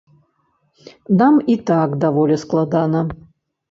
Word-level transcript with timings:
Нам 1.21 1.39
і 1.53 1.59
так 1.71 1.89
даволі 2.07 2.43
складана. 2.49 3.09